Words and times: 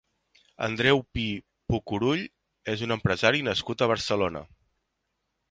Andreu 0.67 1.01
Pi 1.17 1.25
Pocurull 1.73 2.23
és 2.75 2.85
un 2.87 2.97
empresari 2.97 3.45
nascut 3.51 3.85
a 3.87 3.91
Barcelona. 3.95 4.45